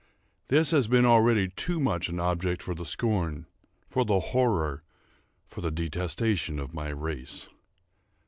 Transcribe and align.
This 0.47 0.71
has 0.71 0.87
been 0.87 1.05
already 1.05 1.47
too 1.49 1.79
much 1.79 2.09
an 2.09 2.19
object 2.19 2.63
for 2.63 2.73
the 2.73 2.87
scorn—for 2.87 4.03
the 4.03 4.19
horror—for 4.19 5.61
the 5.61 5.69
detestation 5.69 6.57
of 6.57 6.73
my 6.73 6.89
race. 6.89 7.47